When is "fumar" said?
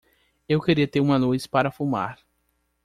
1.69-2.17